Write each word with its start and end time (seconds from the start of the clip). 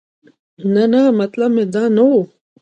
نه 0.73 0.83
نه 0.91 1.01
مطلب 1.21 1.49
مې 1.55 1.63
دا 1.73 1.83
نه 1.95 2.03
و. 2.09 2.13